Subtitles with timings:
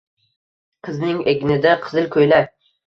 [0.89, 2.53] Qizning egnida qizil ko`ylak